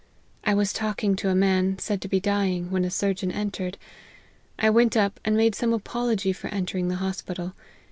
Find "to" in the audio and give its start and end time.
1.17-1.29, 2.01-2.07